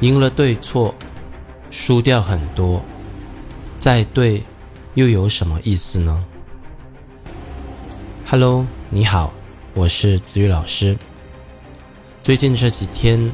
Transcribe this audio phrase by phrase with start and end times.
[0.00, 0.94] 赢了对错，
[1.72, 2.80] 输掉很多，
[3.80, 4.40] 再对
[4.94, 6.24] 又有什么意思呢
[8.24, 9.32] ？Hello，你好，
[9.74, 10.96] 我是子宇老师。
[12.22, 13.32] 最近这几天，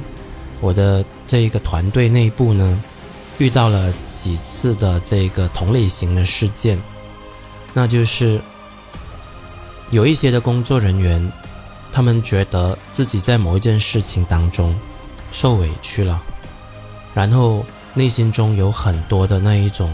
[0.63, 2.83] 我的这一个团队内部呢，
[3.37, 6.81] 遇到了几次的这个同类型的事件，
[7.75, 8.41] 那就是
[9.91, 11.31] 有一些的工作人员，
[11.93, 14.75] 他们觉得自己在某一件事情当中
[15.31, 16.23] 受委屈了。
[17.15, 17.65] 然后
[17.95, 19.91] 内心中有很多的那一种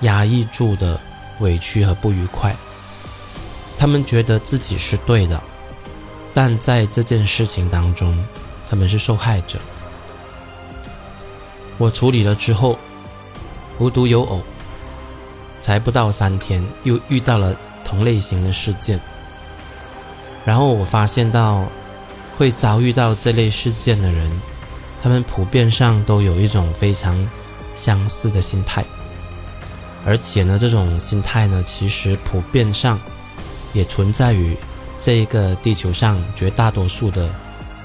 [0.00, 0.98] 压抑住的
[1.40, 2.56] 委屈和不愉快，
[3.78, 5.40] 他们觉得自己是对的，
[6.32, 8.24] 但在这件事情当中，
[8.70, 9.58] 他们是受害者。
[11.78, 12.78] 我处理了之后，
[13.78, 14.40] 无独有偶，
[15.60, 18.98] 才不到三天，又遇到了同类型的事件。
[20.44, 21.66] 然后我发现到，
[22.38, 24.30] 会遭遇到这类事件的人。
[25.02, 27.16] 他们普遍上都有一种非常
[27.74, 28.84] 相似的心态，
[30.04, 32.98] 而且呢，这种心态呢，其实普遍上
[33.72, 34.56] 也存在于
[34.96, 37.30] 这个地球上绝大多数的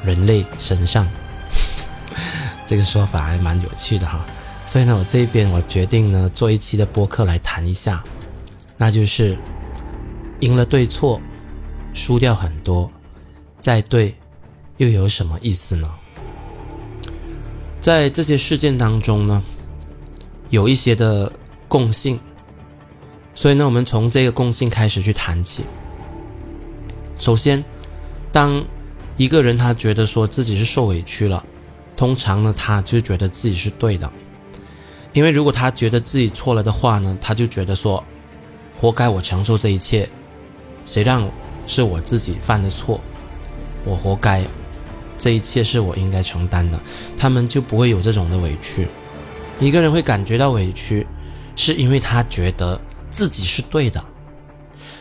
[0.04, 1.08] 人类身上。
[2.66, 4.26] 这个说法还蛮有趣的哈。
[4.66, 8.02] 所以呢，我这边我决定呢，做一期的播客来谈一下，
[8.78, 9.38] 那就是
[10.40, 11.22] 赢了对错，
[11.94, 12.90] 输掉很多，
[13.60, 14.16] 再对
[14.78, 15.92] 又有什么意思呢？
[17.82, 19.42] 在这些事件当中呢，
[20.52, 21.32] 有一些的
[21.68, 22.20] 共性，
[23.34, 25.64] 所以呢，我们从这个共性开始去谈起。
[27.18, 27.64] 首先，
[28.32, 28.64] 当
[29.18, 31.44] 一个人他觉得说自己是受委屈了，
[31.98, 34.08] 通常呢，他就觉得自己是对的，
[35.12, 38.04] 因为如果他觉得自己错了的话呢，他就觉得说，
[38.78, 40.08] 活该我承受这一切，
[40.86, 41.28] 谁让
[41.66, 43.02] 是我自己犯的错，
[43.86, 44.44] 我活该。
[45.22, 46.80] 这一切是我应该承担的，
[47.16, 48.88] 他们就不会有这种的委屈。
[49.60, 51.06] 一个人会感觉到委屈，
[51.56, 54.04] 是因为他觉得自己是对的，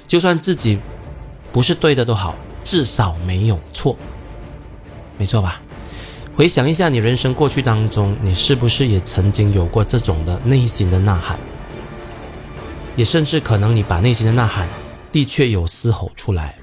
[0.06, 0.78] 就算自己
[1.50, 3.97] 不是对的都好，至少没有错，
[5.16, 5.62] 没错吧？
[6.36, 11.38] 回想一下你人生过去当中，你是不是也曾经有过这种的内心的呐喊？
[12.94, 14.69] 也甚至可能你把内心的呐喊
[15.10, 16.54] 的确有嘶吼出来。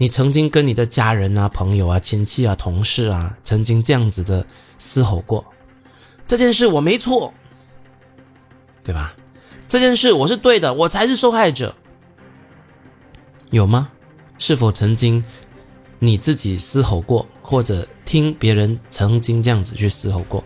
[0.00, 4.46] 你曾经跟你的家人啊、朋友啊、亲戚啊、同事啊，曾经这样子的
[4.78, 5.44] 嘶吼过，
[6.26, 7.34] 这件事我没错，
[8.84, 9.14] 对吧？
[9.66, 11.74] 这件事我是对的，我才是受害者，
[13.50, 13.90] 有吗？
[14.38, 15.22] 是否曾经
[15.98, 20.42] 你自己嘶吼过，或者听别人曾经这样子去嘶吼过？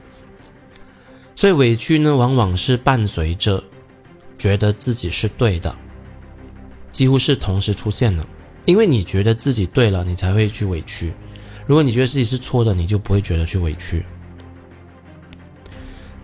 [1.37, 3.63] 所以委屈呢，往往是伴随着
[4.39, 5.77] 觉得自己是对的，
[6.91, 8.27] 几乎是同时出现了。
[8.65, 11.11] 因为你觉得自己对了，你才会去委屈；
[11.67, 14.05] 如果你觉得自己是错的，你就不会觉得去委屈。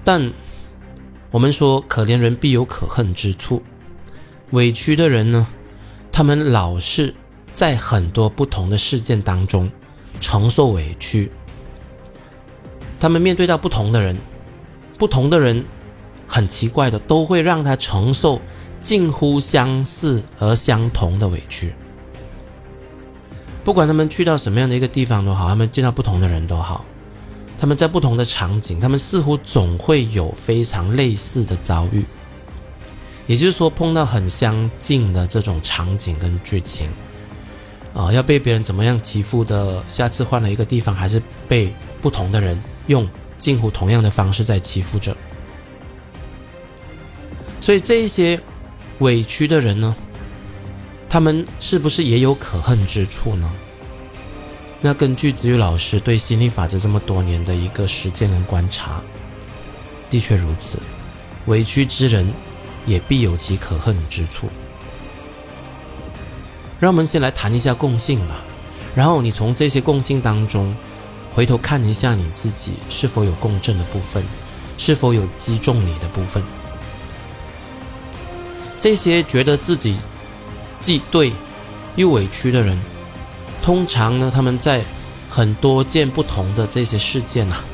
[0.04, 0.32] 但
[1.30, 3.62] 我们说，可怜人必有可恨之处。
[4.52, 5.46] 委屈的人呢，
[6.10, 7.14] 他们老是
[7.52, 9.70] 在很多不同的事件当中
[10.20, 11.30] 承受委屈。
[13.00, 14.16] 他们面对到不同的人，
[14.96, 15.64] 不同的人
[16.26, 18.40] 很奇怪的都会让他承受
[18.80, 21.74] 近乎相似而相同的委屈。
[23.68, 26.86] 不管他们去到什么样的一个地方都好，他们见到不同的人都好，
[27.58, 32.02] 他们在不同的场景，他们似乎总会有非常类似的遭遇。
[33.26, 36.88] 也就是说，碰到很相近的这种场景跟剧情，
[37.92, 43.06] 啊，要被别人怎么样欺负的，下次换了一个地方，还是被不同的人用
[43.36, 45.14] 近乎同样的方式在欺负着。
[47.60, 48.40] 所以这一些
[49.00, 49.94] 委屈的人呢？
[51.08, 53.50] 他们是不是也有可恨之处呢？
[54.80, 59.00] 那根据子宇老师对心理法则这么多年的一个实践跟观察，
[60.10, 60.78] 的确如此。
[61.46, 62.30] 委屈之人
[62.84, 64.48] 也必有其可恨之处。
[66.78, 68.44] 让我们先来谈一下共性吧，
[68.94, 70.76] 然后你从这些共性当中
[71.32, 74.22] 回头看一下你自己是否有共振的部分，
[74.76, 76.42] 是否有击中你的部分。
[78.78, 79.96] 这些觉得自己。
[80.80, 81.32] 既对
[81.96, 82.78] 又委屈的人，
[83.62, 84.84] 通常呢，他们在
[85.28, 87.64] 很多件不同的这些事件啊，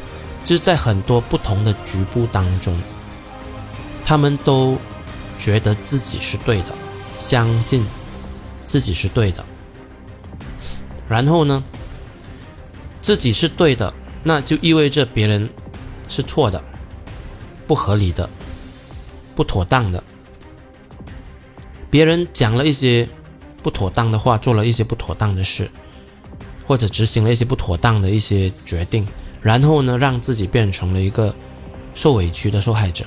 [0.43, 2.77] 就是在很多不同的局部当中，
[4.05, 4.79] 他们都
[5.39, 6.67] 觉得自己是对的，
[7.19, 7.85] 相信
[8.67, 9.45] 自己是对的。
[11.09, 11.63] 然后呢，
[13.01, 13.93] 自己是对的，
[14.23, 15.49] 那就意味着别人
[16.09, 16.63] 是错的、
[17.67, 18.29] 不合理的、
[19.37, 20.03] 不妥当的。
[21.95, 23.09] 别人讲了一些
[23.63, 25.71] 不妥当的话，做了一些不妥当的事，
[26.67, 29.07] 或者执行了一些不妥当的一些决定，
[29.41, 31.33] 然后呢，让自己变成了一个
[31.95, 33.05] 受委屈的受害者。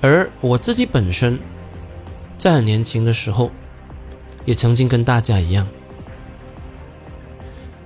[0.00, 1.38] 而我自己本身，
[2.38, 3.50] 在很年轻的时候，
[4.46, 5.68] 也曾经跟大家一样，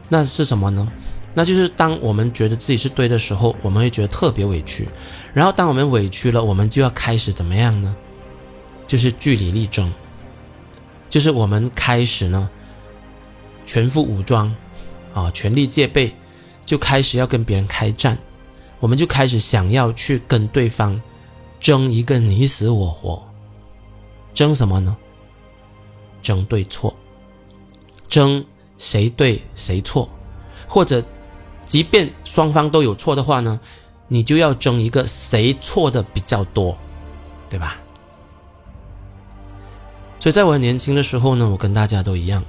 [0.08, 0.92] 那是什么呢？
[1.34, 4.88] 那就是当我们觉得自己是对的时候，我们会觉得特别委屈。
[5.32, 7.94] 然后当我们委屈了，我们就要开始怎么样呢？
[8.86, 9.92] 就是据理力争，
[11.10, 12.48] 就是我们开始呢，
[13.66, 14.54] 全副武装，
[15.12, 16.14] 啊，全力戒备，
[16.64, 18.16] 就开始要跟别人开战，
[18.78, 21.00] 我们就开始想要去跟对方。
[21.60, 23.26] 争一个你死我活，
[24.34, 24.94] 争什么呢？
[26.22, 26.94] 争对错，
[28.06, 28.44] 争
[28.76, 30.06] 谁对谁错，
[30.68, 31.02] 或者，
[31.66, 33.58] 即便双方都有错的话呢，
[34.08, 36.76] 你就要争一个谁错的比较多，
[37.48, 37.76] 对吧？
[40.20, 42.42] 所以在我很年轻的时候呢，我跟大家都一样，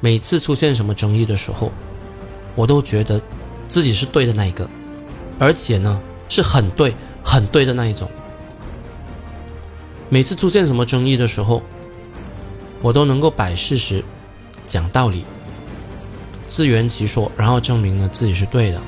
[0.00, 1.70] 每次出现什么争议的时候，
[2.54, 3.20] 我都觉得
[3.68, 4.68] 自己是对的那一个，
[5.38, 8.08] 而且呢是很对很对的那一种。
[10.08, 11.62] 每次出现什么争议的时候，
[12.80, 14.02] 我都能够摆事实、
[14.66, 15.24] 讲道理、
[16.48, 18.80] 自圆其说，然后证明呢自己是对的。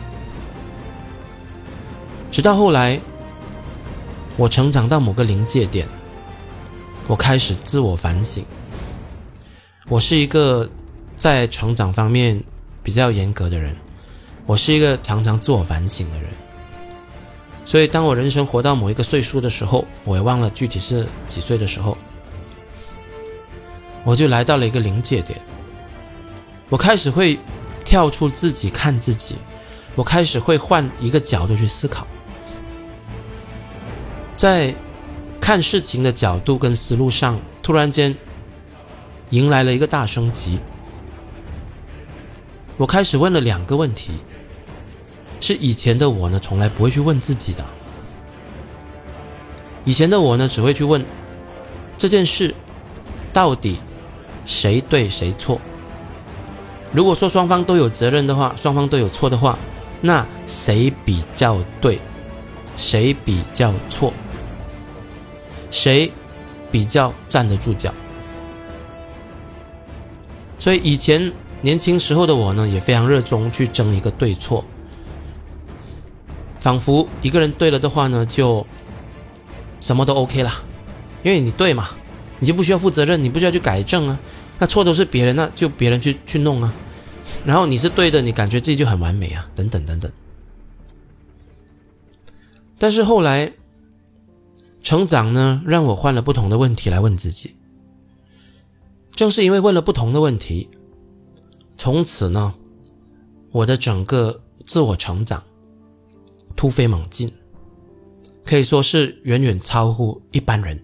[2.31, 3.01] 直到后来，
[4.37, 5.89] 我成长到某个临界点，
[7.07, 8.45] 我开始自我反省。
[9.89, 10.69] 我是一个
[11.17, 12.41] 在成长方面
[12.83, 13.75] 比较严格的人，
[14.47, 16.31] 我是一个常常自我反省的人。
[17.65, 21.97] 所以，当我人生活到某一个岁数的时候，我也忘了具体是几岁的时候，
[24.05, 25.41] 我就来到了一个临界点。
[26.69, 27.39] 我开始会
[27.85, 29.37] 跳出自己看自己，
[29.95, 32.07] 我开始会换一个角度去思考，
[34.37, 34.75] 在
[35.41, 38.15] 看事情的角度跟思路上，突然间
[39.31, 40.59] 迎来了一个大升级。
[42.77, 44.13] 我开始问了两个问题。
[45.41, 47.65] 是以前的我呢，从来不会去问自己的。
[49.85, 51.05] 以前的我呢，只会去问
[51.97, 52.53] 这件事
[53.33, 53.79] 到底
[54.45, 55.61] 谁对谁错。
[56.93, 59.59] 如果说双方都有责任的话，双方都有错的话，
[60.01, 62.01] 那谁比较对，
[62.77, 64.13] 谁比较错，
[65.71, 66.11] 谁
[66.71, 67.93] 比较站得住脚？
[70.59, 74.65] 所以以前年轻时候的我呢，也非常热衷去争一个对错。
[76.59, 78.67] 仿佛一个人对了的话呢，就
[79.81, 80.53] 什么都 OK 了，
[81.23, 81.91] 因为你对嘛，
[82.41, 84.19] 你就不需要负责任，你不需要去改正啊。
[84.59, 86.75] 那错都是别人，那就别人去去弄啊。
[87.45, 90.11] 然后你是对的，你感觉自己就很完美啊，等等等等。
[92.79, 93.53] 但是后来
[94.83, 97.55] 成长呢，让我换了不同的问题来问自己。
[99.15, 100.69] 正是因为问了不同的问题，
[101.77, 102.55] 从此呢，
[103.51, 105.43] 我的整个自我成长。
[106.57, 107.33] 突飞猛进，
[108.45, 110.83] 可以说是远远超乎一般人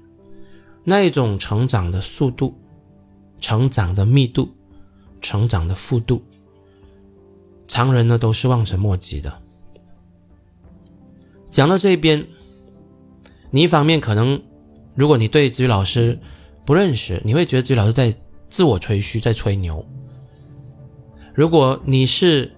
[0.85, 2.57] 那一种成长的速度、
[3.45, 4.49] 成长的密度、
[5.21, 6.23] 成长的幅度，
[7.69, 9.31] 常人呢都是望尘莫及的。
[11.51, 12.27] 讲到这边，
[13.51, 14.41] 你一方面可能，
[14.95, 16.19] 如果你对子宇老师
[16.65, 18.15] 不认识，你会觉得子宇老师在
[18.49, 19.85] 自我吹嘘，在吹牛。
[21.35, 22.51] 如果你是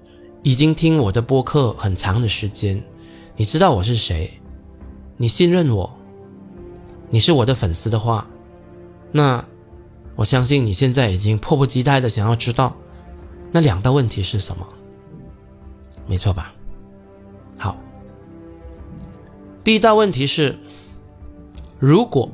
[0.45, 2.81] 已经听我的播客很长的时间，
[3.35, 4.31] 你知道我是谁？
[5.17, 5.93] 你信任我？
[7.11, 8.25] 你是我的粉丝的话，
[9.11, 9.45] 那
[10.17, 12.75] 我相信你现在已经迫不及待的想要知道
[13.53, 14.67] 那两道问题是什么，
[16.09, 16.55] 没错吧？
[17.59, 17.77] 好，
[19.63, 20.57] 第一道问题是：
[21.79, 22.31] 如果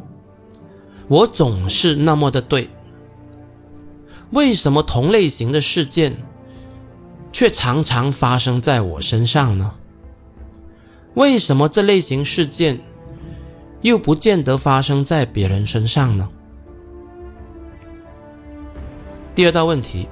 [1.08, 2.70] 我总是那么的对，
[4.30, 6.16] 为什么同类型的事件
[7.32, 9.74] 却常常发生在我身上呢？
[11.14, 12.80] 为什么这类型事件
[13.82, 16.30] 又不见得发生在别人身上呢？
[19.34, 20.08] 第二道问题：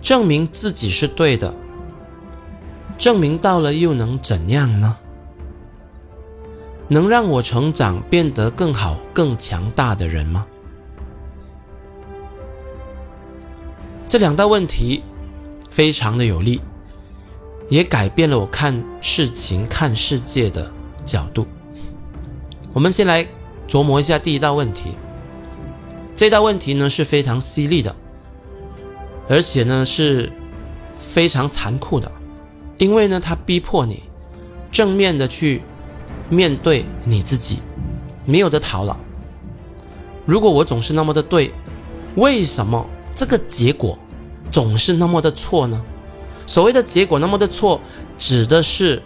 [0.00, 1.54] 证明自己是对的，
[2.96, 4.96] 证明到了又能怎样呢？
[6.88, 10.46] 能让我成长变得更好、更强大的人吗？
[14.08, 15.02] 这两道问题
[15.70, 16.60] 非常的有利。
[17.68, 20.68] 也改变了我看事情、看世界的
[21.04, 21.46] 角度。
[22.72, 23.24] 我们先来
[23.68, 24.96] 琢磨一下第一道问题。
[26.20, 27.96] 这道问题呢是非常犀利的，
[29.26, 30.30] 而且呢是
[31.00, 32.12] 非常残酷的，
[32.76, 34.02] 因为呢它逼迫你
[34.70, 35.62] 正面的去
[36.28, 37.60] 面对你自己，
[38.26, 39.00] 没有得逃了。
[40.26, 41.54] 如果我总是那么的对，
[42.16, 43.98] 为什么这个结果
[44.52, 45.82] 总是那么的错呢？
[46.46, 47.80] 所谓的结果那么的错，
[48.18, 49.02] 指的是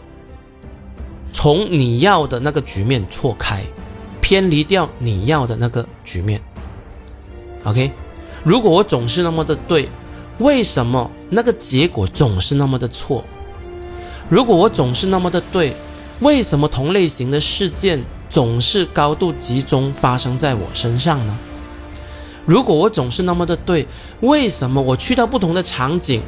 [1.33, 3.63] 从你要的那个局面错开，
[4.21, 6.43] 偏离掉你要的那个局面。
[7.65, 7.91] OK，
[8.45, 9.89] 如果我总是那么的对，
[10.39, 13.25] 为什么那个结果总是那么的错？
[14.29, 15.75] 如果我总是那么的对，
[16.21, 21.37] 为什么同类型的事件总是高度集中发生在我身上呢？
[22.47, 23.87] 如果我总是那么的对，
[24.21, 26.21] 为什么我去到不同的场景？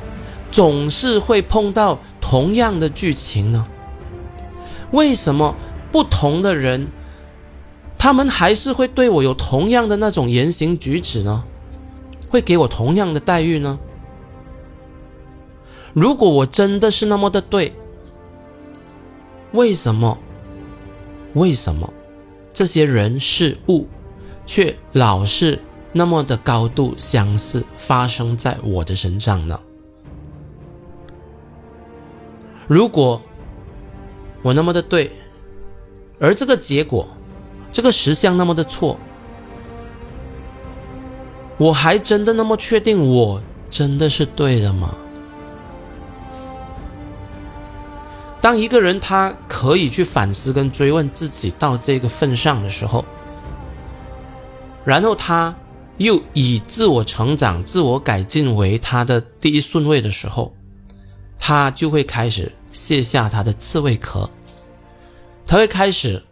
[0.51, 3.67] 总是会碰到同样的剧情呢？
[4.93, 5.55] 为什么
[5.93, 6.87] 不同的人，
[7.97, 11.45] 他们还是会对我有同样的那种言行举止呢？
[12.29, 13.79] 会给我同样的待遇呢？
[15.93, 17.73] 如果我真的是那么的对，
[19.53, 20.19] 为什么？
[21.35, 21.93] 为什么
[22.53, 23.87] 这些人事物
[24.47, 25.59] 却老是
[25.93, 29.61] 那么的高度相似，发生在我的身上呢？
[32.67, 33.23] 如果
[34.43, 35.11] 我那么的对，
[36.19, 37.07] 而这个结果，
[37.77, 38.99] 这个实相那么的错，
[41.59, 44.95] 我还真的那么确定我真的是对的吗？
[48.41, 53.05] 当一个人他可以去反思跟追问自己到这个份上的时候，
[54.83, 55.55] 然后他
[55.99, 60.51] 又以自我成长、自我改进为他的第一顺位的时候。
[61.39, 64.31] 他就会开始卸下他的刺猬壳，
[65.47, 66.23] 他会开始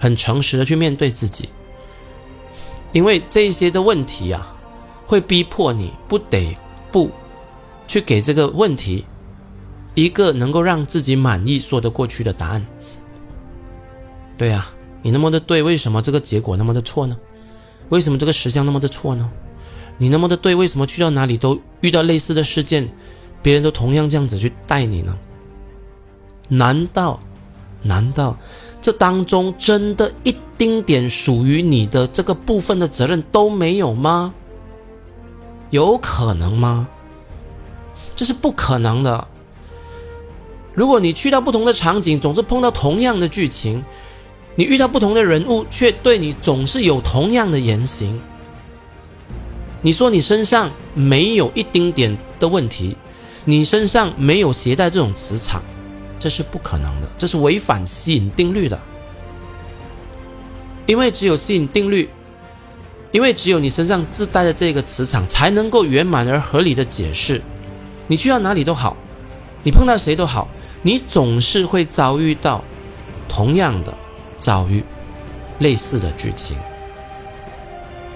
[0.00, 1.50] 很诚实的去面对自己，
[2.90, 4.56] 因为这些的问题啊，
[5.06, 6.56] 会逼迫你不得
[6.90, 7.10] 不
[7.86, 9.04] 去给这个问题
[9.94, 12.66] 一个能够让自己满意、说得过去的答案。
[14.38, 14.66] 对呀，
[15.02, 17.14] 你那么的对，为什么这个结果那么的错呢？
[17.90, 19.30] 为什么这个实相那么的错呢？
[19.98, 22.90] 你那么的对，为什么去到哪里都遇到类似的事件？
[23.42, 25.16] 别人都同样这样子去待你呢？
[26.48, 27.20] 难道，
[27.82, 28.36] 难道
[28.80, 34.34] 这当中真的一丁点属于你的这个部分的责任都没有吗？
[35.70, 36.88] 有可能吗？
[38.16, 39.26] 这是不可能的。
[40.74, 43.84] 如果你去到不同的场景，总是碰到同样的剧情，
[44.54, 48.20] 你遇到不同的人物，却对你总是有同样的言行，
[49.82, 52.96] 你说你身上没有一丁点的问题？
[53.44, 55.62] 你身上没有携带这种磁场，
[56.20, 58.78] 这是不可能的，这是违反吸引定律的。
[60.86, 62.08] 因为只有吸引定律，
[63.10, 67.40] 因为只有你身上自带的这个磁场，才能够圆满而合理的解释。
[68.06, 68.96] 你去到哪里都好，
[69.62, 70.46] 你碰到谁都好，
[70.82, 72.62] 你总是会遭遇到
[73.28, 73.96] 同样的
[74.38, 74.84] 遭遇，
[75.60, 76.56] 类似的剧情，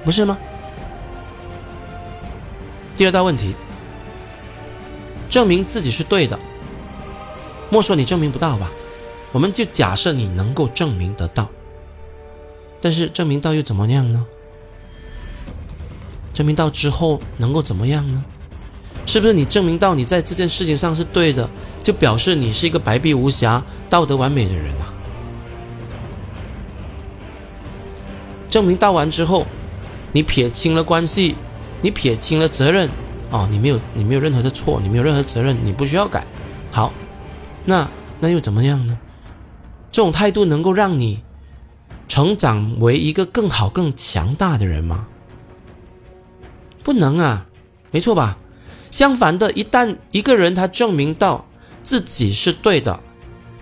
[0.04, 0.36] 不是吗？
[2.96, 3.54] 第二道问题。
[5.30, 6.38] 证明自己是对的，
[7.74, 8.70] 莫说你证明不到吧，
[9.32, 11.48] 我们就假设你能够证明得到。
[12.80, 14.24] 但是证明到又怎么样呢？
[16.32, 18.24] 证明到之后能够怎么样呢？
[19.06, 21.50] 是不是你证明到你在这件事情上是对的，
[21.82, 24.94] 就表示你是一个白璧无瑕、道德完美的人啊？
[28.48, 29.44] 证明到完之后，
[30.12, 31.34] 你撇清了关系，
[31.82, 32.88] 你撇清了责任。
[33.32, 36.24] 哦，你没有，你没有任何的错，你没有任何责任，你不需要改。
[36.70, 36.92] 好，
[37.64, 37.88] 那
[38.20, 38.98] 那又怎么样呢？
[39.90, 41.22] 这种态度能够让你
[42.08, 45.06] 成长为一个更好、更强大的人吗？
[46.82, 47.46] 不能啊，
[47.90, 48.36] 没错吧？
[48.90, 51.46] 相反的，一旦一个人他证明到
[51.82, 53.00] 自己是对的，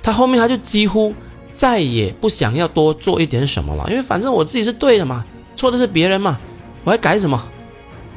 [0.02, 1.14] 他后面他就几乎
[1.52, 6.38] 再也不想要多做一点什么了，因为反正我自己是对的嘛，错的是别人嘛，
[6.84, 7.42] 我还改什么？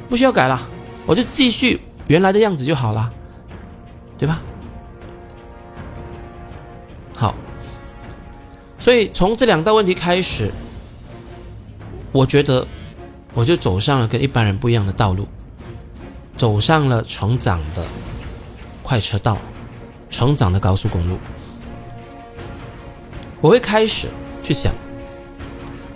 [0.09, 0.69] 不需要改了。
[1.05, 3.13] 我就继续原来的样子就好了，
[4.17, 4.41] 对吧？
[8.85, 10.51] 所以从这两道问题开始，
[12.11, 12.67] 我觉得
[13.33, 15.27] 我就走上了跟一般人不一样的道路，
[16.37, 17.83] 走上了成长的
[18.83, 19.39] 快车道，
[20.11, 21.17] 成长的高速公路。
[23.41, 24.07] 我会开始
[24.43, 24.71] 去想，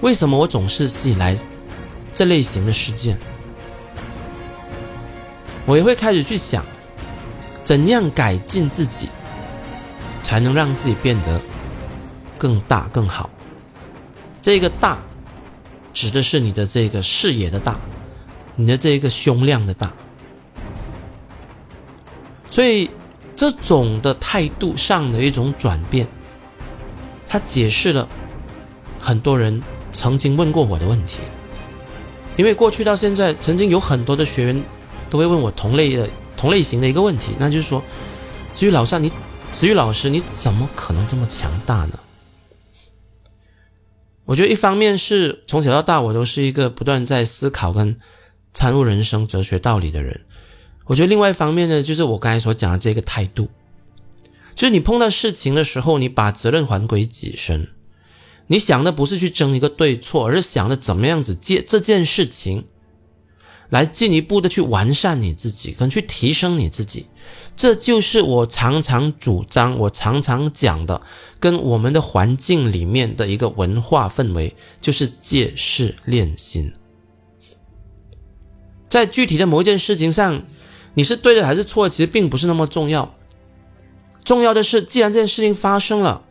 [0.01, 1.37] 为什么我总是吸引来
[2.11, 3.19] 这类型的事件？
[5.67, 6.65] 我也会开始去想，
[7.63, 9.09] 怎样改进自己，
[10.23, 11.39] 才能让自己变得
[12.39, 13.29] 更大更好。
[14.41, 14.97] 这个大，
[15.93, 17.77] 指的是你的这个视野的大，
[18.55, 19.93] 你的这个胸量的大。
[22.49, 22.89] 所以，
[23.35, 26.07] 这种的态度上的一种转变，
[27.27, 28.07] 它解释了
[28.99, 31.19] 很多人曾经问过我的问题。
[32.37, 34.63] 因为过去到现在，曾经有很多的学员。
[35.11, 37.81] 都会问我同类的同类型的一个问题，那就是说，
[38.53, 39.11] 子玉老师，你
[39.51, 41.99] 子玉老师你怎么可能这么强大呢？
[44.29, 47.97] 我觉得一方面是从小到大我都是一个不断在思考跟
[48.53, 50.21] 参悟人生哲学道理的人。
[50.85, 53.47] 我觉得另外一方面呢，就是我刚才所讲的这个态度，
[54.53, 57.69] 就是你碰到事情的时候，你把责任还归己身，
[58.45, 62.65] 你想的不是去争一个对错，而是想着怎么样子借这件事情
[63.69, 67.07] 来进一步的去完善你自己，跟去提升你自己。
[67.55, 71.01] 这就是我常常主张，我常常讲的，
[71.39, 76.73] 跟我们的环境里面的一个文化氛围，就是借势练心。
[78.87, 80.41] 在具体的某一件事情上，
[80.93, 83.13] 你是对的还是错的，其实并不是那么重要。
[84.23, 86.23] 重要的是，既然这件事情发生了，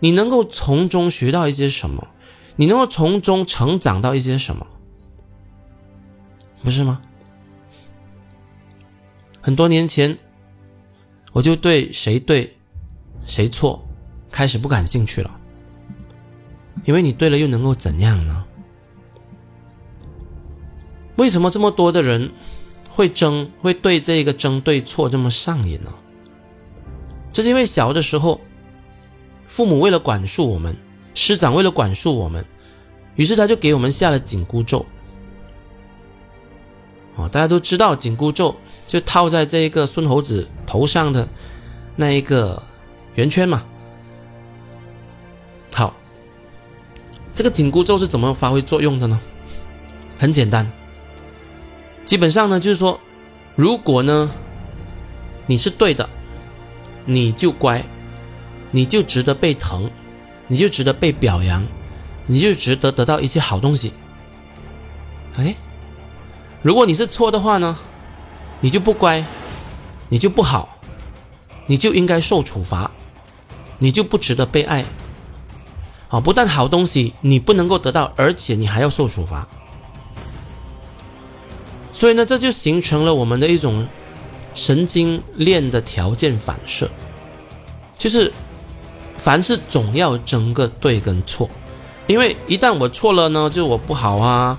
[0.00, 2.08] 你能够从中学到一些什么，
[2.56, 4.66] 你能够从中成长到一些什么，
[6.62, 7.00] 不是吗？
[9.40, 10.18] 很多年前。
[11.34, 12.54] 我就对谁对，
[13.24, 13.82] 谁错，
[14.32, 15.30] 开始不感兴趣了。
[16.84, 18.44] 因为你对了又能够怎样呢？
[21.16, 22.32] 为什么这么多的人
[22.88, 25.92] 会争，会对这个争对错这么上瘾呢？
[27.32, 28.40] 这是因为小的时候，
[29.46, 30.74] 父母为了管束我们，
[31.14, 32.44] 师长为了管束我们，
[33.14, 34.84] 于是他就给我们下了紧箍咒。
[37.14, 38.56] 哦，大家都知道紧箍咒。
[38.84, 41.26] 就套在这一个孙猴子头上的
[41.96, 42.60] 那一个
[43.14, 43.64] 圆圈嘛。
[47.34, 49.18] 这个紧箍咒是怎么发挥作用的呢？
[50.18, 50.70] 很简单，
[52.04, 53.00] 基本上呢就是说，
[53.56, 54.30] 如果呢
[55.46, 56.08] 你是对的，
[57.04, 57.84] 你就乖，
[58.70, 59.90] 你就值得被疼，
[60.46, 61.66] 你就值得被表扬，
[62.26, 63.92] 你就值得得到一些好东西。
[65.36, 65.54] 哎，
[66.62, 67.76] 如果你是错的话呢？
[68.60, 69.24] 你就不乖，
[70.08, 70.78] 你就不好，
[71.66, 72.88] 你就应该受处罚，
[73.78, 74.84] 你就不值得被爱。
[76.12, 79.48] 啊，不但好东西你不能够得到，而且你还要受处罚。
[81.92, 83.84] 所以呢，这就形成了我们的一种
[84.54, 86.88] 神经链的条件反射，
[87.96, 88.30] 就是
[89.16, 91.48] 凡事总要争个对跟错，
[92.06, 94.58] 因为一旦我错了呢，就我不好啊，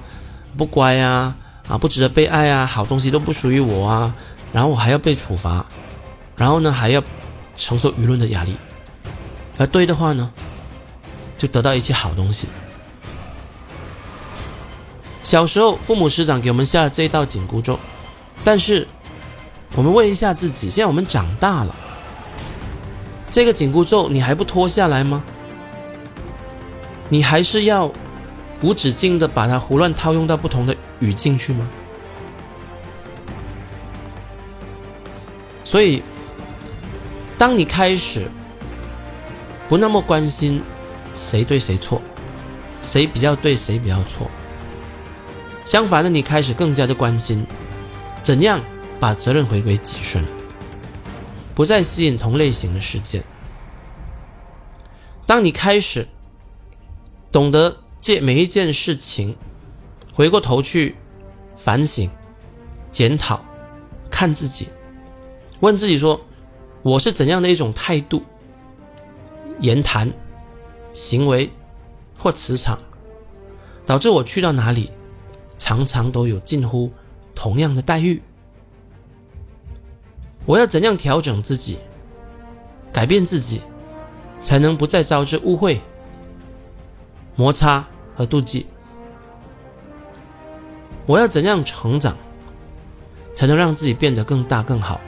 [0.58, 1.36] 不乖啊。
[1.70, 4.14] 啊，不值得被爱啊，好东西都不属于我啊，
[4.52, 5.66] 然后我还要被处罚，
[6.36, 7.02] 然后呢还要
[7.56, 8.54] 承受舆论的压力，
[9.58, 10.30] 而对的话呢，
[11.44, 12.48] 就得到一些好东西。
[15.24, 17.78] 小时候父母师长给我们下了这一道紧箍咒，
[18.46, 18.88] 但是
[19.76, 21.76] 我们问一下自己，现在我们长大了，
[23.30, 25.22] 这个紧箍咒你还不脱下来吗？
[27.10, 27.92] 你还是要
[28.62, 30.74] 无止境的把它胡乱套用到不同的。
[31.02, 31.68] 语境去吗？
[35.66, 36.02] 所以，
[37.38, 38.30] 当你开始
[39.68, 40.64] 不那么关心
[41.14, 42.02] 谁对谁错，
[42.82, 44.30] 谁比较对谁比较错，
[45.66, 47.46] 相反的，你开始更加的关心
[48.22, 48.60] 怎样
[49.00, 50.24] 把责任回归己身，
[51.54, 53.24] 不再吸引同类型的事件。
[55.26, 56.08] 当你开始
[57.32, 59.36] 懂得借每一件事情。
[60.16, 60.96] 回过头去
[61.58, 62.08] 反省、
[62.92, 63.44] 检讨、
[64.12, 64.68] 看自己，
[65.60, 66.22] 问自己说
[66.84, 68.22] ：“我是怎样的一种态度、
[69.60, 70.08] 言谈、
[70.94, 71.50] 行为
[72.18, 72.80] 或磁场，
[73.86, 74.92] 导致我去到哪里，
[75.58, 76.92] 常常都有近乎
[77.36, 78.22] 同样的待遇？
[80.46, 81.78] 我要怎样调整自己、
[82.92, 83.62] 改变自己，
[84.42, 85.82] 才能不再招致误会、
[87.36, 88.68] 摩擦和妒忌？”
[91.06, 92.16] 我要怎样成长，
[93.36, 95.02] 才能让自己变得更大更好？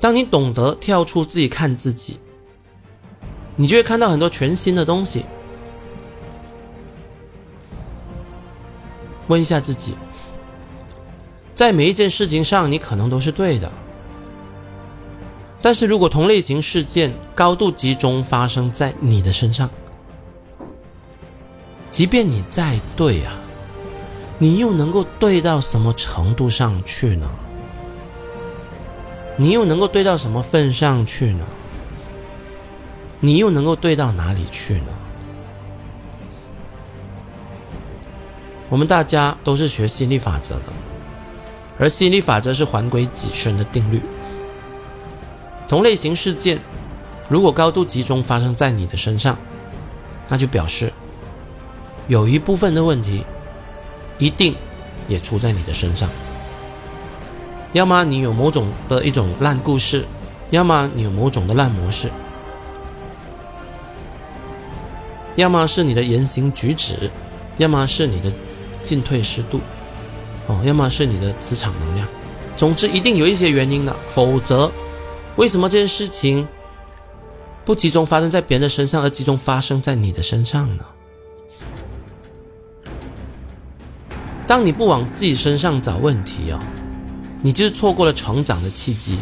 [0.00, 2.18] 当你懂得跳出自己看自己，
[3.56, 5.24] 你就会看到很多全新的东西。
[9.28, 9.94] 问一下自己，
[11.54, 13.72] 在每一件事情上，你可能都是对的，
[15.62, 19.70] 但是如果同类型事件高度集中发生在你的身上，
[21.90, 23.32] 即便你再对啊，
[24.38, 27.26] 你又能够对到什么程度上去呢？
[29.36, 31.46] 你又能够对到什么份上去呢？
[33.24, 34.92] 你又能够对到哪里去呢？
[38.68, 40.64] 我们大家都是学心理法则的，
[41.78, 43.98] 而心理法则是还归己身的定律。
[45.66, 46.58] 同类型事件
[47.26, 49.38] 如果高度集中发生在你的身上，
[50.28, 50.92] 那就表示。
[52.06, 53.24] 有一部分的问题，
[54.18, 54.54] 一定
[55.08, 56.10] 也出在你的身上。
[57.72, 60.04] 要么你有某种的一种烂故事，
[60.50, 62.10] 要么你有某种的烂模式，
[65.36, 67.10] 要么是你的言行举止，
[67.58, 68.32] 要么是你的
[68.82, 69.60] 进退失度，
[70.46, 72.06] 哦，要么是你的磁场能量。
[72.56, 74.70] 总之，一定有一些原因的，否则，
[75.36, 76.46] 为什么这件事情
[77.64, 80.84] 不集中发生在别人的身上，而集中发生在你的身上呢？
[84.46, 86.60] 当你不往自己身上找问题哦，
[87.42, 89.18] 你就是错过了成长的契机。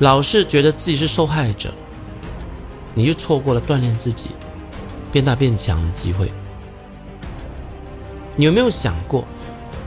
[0.00, 1.72] 老是觉得自己是受害者，
[2.98, 4.30] 你就错过了锻炼自己、
[5.12, 6.32] 变大变强的机会。
[8.34, 9.24] 你有没有想过，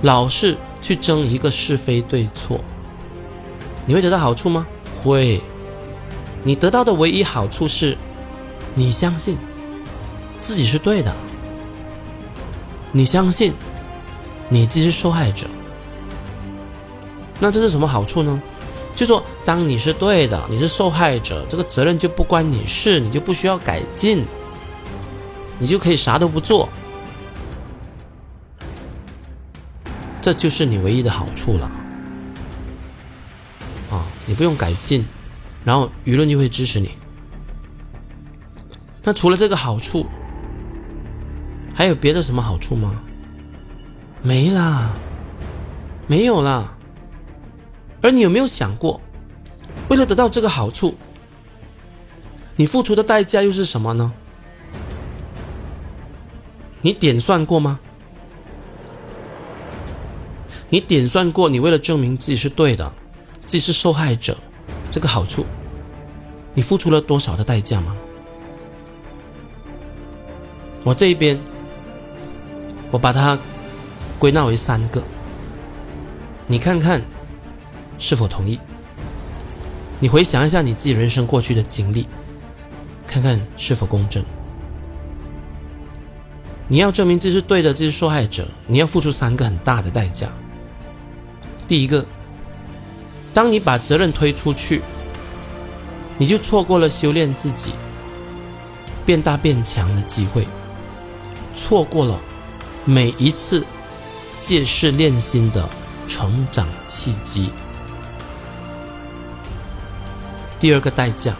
[0.04, 0.56] 老是？
[0.82, 2.58] 去争一个是非对错，
[3.86, 4.66] 你会得到好处吗？
[5.04, 5.42] 会。
[6.42, 7.98] 你得到的唯一好处是，
[8.76, 9.38] 你相信
[10.40, 11.14] 自己是对的，
[12.94, 13.54] 你相信
[14.48, 15.48] 你自己是受害者。
[17.42, 18.42] 那这是什么好处呢？
[18.96, 24.26] 就说当你是对的，你是受害者，这个责任就不关你事，你就不需要改进，
[25.58, 26.68] 你就可以啥都不做。
[30.22, 31.72] 这就是你唯一的好处了，
[33.90, 35.06] 啊，你不用改进，
[35.64, 36.92] 然后舆论就会支持你。
[39.02, 40.06] 那除了这个好处，
[41.74, 43.02] 还有别的什么好处吗？
[44.22, 44.90] 没啦，
[46.06, 46.76] 没有啦。
[48.02, 49.00] 而你有没有想过，
[49.90, 50.96] 为了得到这个好处，
[52.56, 54.14] 你付出的代价又是什么呢？
[56.82, 57.80] 你点算过吗？
[60.70, 62.94] 你点算过，你为了证明自己是对的，
[63.46, 64.38] 自己是受害者，
[64.90, 65.46] 这个好处，
[66.54, 67.98] 你付出了多少的代价吗？
[70.86, 71.38] 我这一边，
[72.92, 73.38] 我把它
[74.18, 75.04] 归纳为三个，
[76.48, 77.02] 你看看
[78.00, 78.60] 是否同意？
[80.00, 82.08] 你回想一下你自己人生过去的经历，
[83.06, 84.24] 看看是否公正？
[86.68, 90.30] 你要证明自己是对的，这是受害者，你要付出三个很大的代价。
[91.68, 92.06] 第一个，
[93.34, 94.82] 当你把责任推出去，
[96.18, 97.72] 你就错过了修炼自己、
[99.06, 100.48] 变大变强的机会，
[101.56, 102.20] 错过了
[102.86, 103.66] 每一次
[104.42, 105.68] 借势练心的
[106.08, 107.50] 成长契机。
[110.60, 111.34] 第二个代价，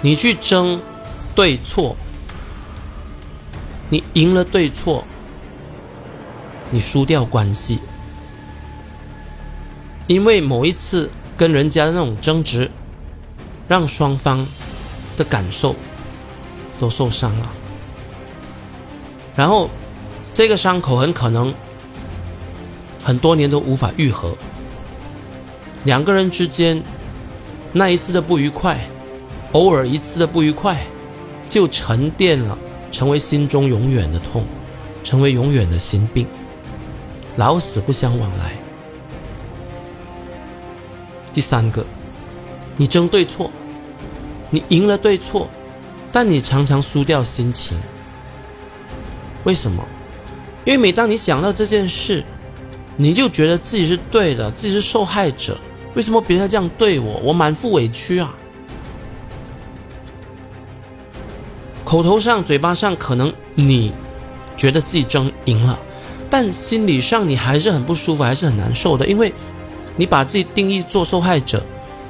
[0.00, 0.80] 你去争
[1.34, 1.96] 对错，
[3.88, 5.04] 你赢了对错，
[6.70, 7.78] 你输掉关系。
[10.08, 12.68] 因为某一次跟人家的那种争执，
[13.68, 14.44] 让双方
[15.16, 15.76] 的感受
[16.78, 17.48] 都受伤了，
[19.36, 19.70] 然后
[20.34, 21.54] 这个伤口很可能
[23.04, 24.36] 很多年都无法愈合。
[25.84, 26.82] 两个人之间
[27.72, 28.78] 那一次的不愉快，
[29.52, 30.78] 偶尔一次的不愉快，
[31.48, 32.58] 就沉淀了，
[32.90, 34.44] 成为心中永远的痛，
[35.02, 36.26] 成为永远的心病，
[37.36, 38.52] 老死不相往来。
[41.32, 41.82] 第三个，
[42.76, 43.50] 你争对错，
[44.50, 45.48] 你赢了对错，
[46.12, 47.78] 但你常常输掉心情。
[49.44, 49.82] 为什么？
[50.66, 52.22] 因为每当你想到这件事，
[52.96, 55.56] 你就觉得自己是对的，自己是受害者。
[55.94, 57.20] 为什么别人要这样对我？
[57.24, 58.34] 我满腹委屈啊！
[61.84, 63.92] 口头上、嘴巴上可能你
[64.56, 65.78] 觉得自己争赢了，
[66.30, 69.32] 但心理上你还是很不舒服，还是很难受的，因为。
[69.94, 71.62] 你把自己定义做受害者，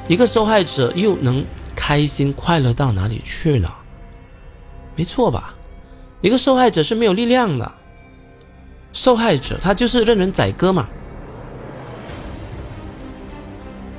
[0.07, 3.69] 一个受害者又能开心快乐到哪里去呢？
[4.95, 5.53] 没错吧？
[6.21, 7.73] 一个受害者是没有力量的，
[8.93, 10.89] 受害者他就是任人宰割嘛。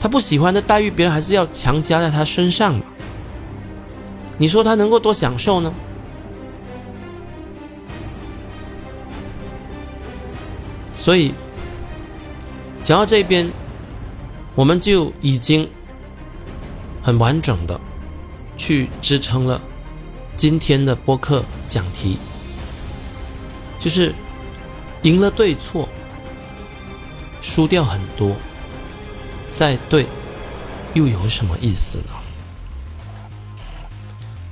[0.04, 2.84] 他不喜欢的待遇，别人还是要强加在他身上嘛。
[4.38, 5.74] 你说他能够多享受呢？
[10.98, 11.34] 所以
[12.84, 13.50] 讲到这边。
[14.56, 15.68] 我们就已经
[17.02, 17.82] 很完整的
[18.56, 19.60] 去支撑了
[20.38, 22.20] 今天的播客讲题，
[23.80, 24.14] 就是
[25.02, 25.90] 赢了对错，
[27.42, 28.36] 输掉很多，
[29.54, 30.08] 再对
[30.94, 32.14] 又有什么意思呢？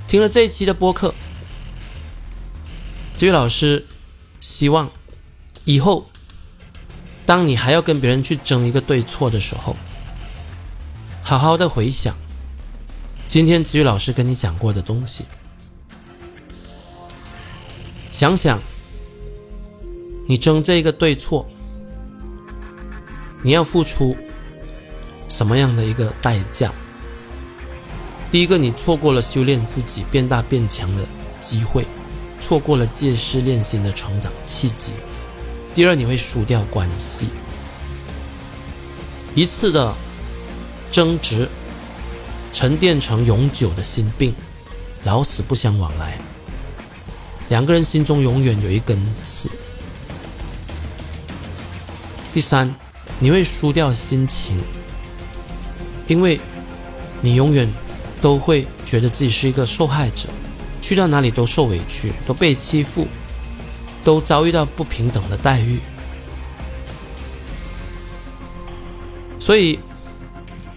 [0.06, 1.14] 听了这一期的播客，
[3.16, 3.86] 这位老师
[4.40, 4.90] 希望
[5.64, 6.10] 以后
[7.24, 9.76] 当你还要跟别人去争一个对错的时候，
[11.22, 12.14] 好好的回想
[13.26, 15.24] 今天子宇老师跟你讲过的东西，
[18.10, 18.60] 想想
[20.26, 21.48] 你争这个对错，
[23.42, 24.16] 你要付出
[25.32, 26.70] 什么样的一个代价？
[28.30, 31.06] 第一个，你错过了修炼自己变大变强的
[31.40, 31.86] 机会，
[32.38, 34.92] 错过了借势练心的成长契机。
[35.74, 37.28] 第二，你会输掉关系，
[39.34, 39.94] 一次的
[40.90, 41.48] 争执
[42.52, 44.34] 沉淀成永久的心病，
[45.02, 46.18] 老死不相往来。
[47.48, 49.50] 两个人心中永远有一根刺。
[52.34, 52.74] 第三，
[53.18, 54.58] 你会输掉心情，
[56.12, 56.38] 因为
[57.20, 57.66] 你永远
[58.20, 60.28] 都会觉得自己是一个受害者，
[60.80, 63.08] 去到哪里都受委屈，都被欺负。
[64.04, 65.78] 都遭遇到不平等的待遇，
[69.38, 69.78] 所以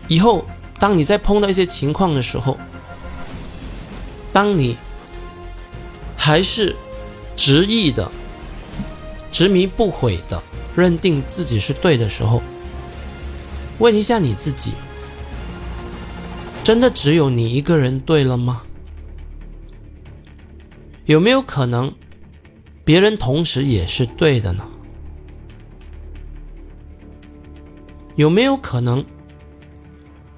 [0.08, 0.45] 以后
[0.78, 2.56] 当你在碰到一些情况的时候，
[4.32, 4.78] 当你
[6.15, 6.76] 还是
[7.36, 8.12] 执意的、
[9.32, 10.39] 执迷不悔的
[10.76, 12.43] 认定自己是对的时候，
[13.80, 14.74] 问一下你自己：
[16.65, 18.63] 真的只有你一个人对了吗？
[21.06, 21.93] 有没有可能？
[22.84, 24.65] 别人同时也是对的呢？
[28.15, 29.06] 有没有可能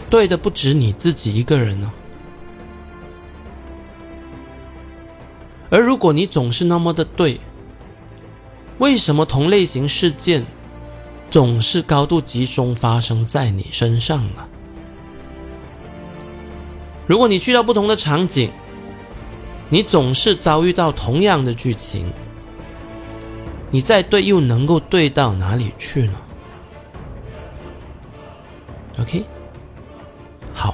[0.10, 1.90] 对的不止你自己一个人呢？
[5.70, 7.40] 而如果你总是那么的对，
[8.80, 10.46] 为什么同类型事件
[11.32, 14.46] 总是高度集中发生在你身上呢？
[17.08, 18.52] 如果你去到不同的场景，
[19.70, 22.12] 你总是遭遇到同样的剧情。
[23.70, 26.14] 你再对又能够对到哪里去呢
[29.00, 29.26] ？OK，
[30.54, 30.74] 好，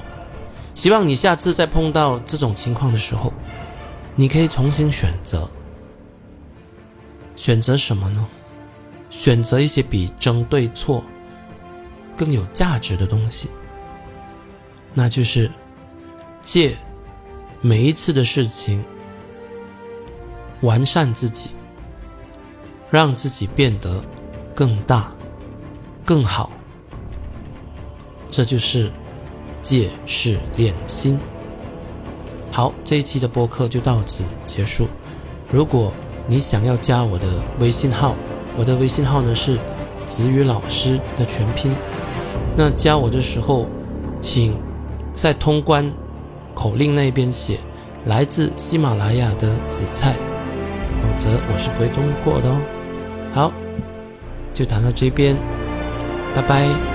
[0.74, 3.32] 希望你下次再碰到这种情况的时候，
[4.14, 5.50] 你可以重新选择，
[7.34, 8.26] 选择什么呢？
[9.10, 11.04] 选择一些比争对错
[12.16, 13.48] 更有价值的东西，
[14.92, 15.50] 那就是
[16.44, 16.76] 借
[17.60, 18.84] 每一次的事情
[20.60, 21.50] 完善自己。
[22.90, 24.00] 让自己变得
[24.54, 25.12] 更大、
[26.04, 26.52] 更好，
[28.30, 28.88] 这就是
[29.60, 31.18] 借势练心。
[32.52, 34.86] 好，这一期的播客就到此结束。
[35.50, 35.92] 如果
[36.28, 37.26] 你想要加我的
[37.58, 38.14] 微信号，
[38.56, 39.58] 我的微信号呢是
[40.06, 41.74] 子宇老师的全拼。
[42.56, 43.66] 那加我的时候，
[44.20, 44.54] 请
[45.12, 45.92] 在通关
[46.54, 47.58] 口令那边写
[48.06, 50.14] “来自喜马拉雅的紫菜”，
[51.02, 52.60] 否则我是不会通过的哦。
[53.32, 53.52] 好，
[54.52, 55.36] 就谈到这边，
[56.34, 56.93] 拜拜。